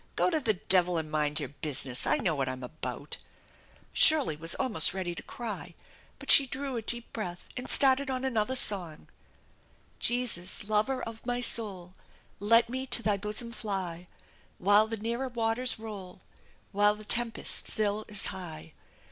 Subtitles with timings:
[0.15, 2.07] Go to the devil and mind your business!
[2.07, 3.17] I know what I'm about!"
[3.93, 5.75] Shirley was almost ready to cry,
[6.17, 9.09] but she drew a deep breath and started on another song:
[9.99, 11.93] Jesus, Lover of my soul,
[12.39, 14.07] Let me to Thy bosom fly,
[14.57, 16.21] While the nearer waters roll,
[16.71, 18.73] While the tempest still is high!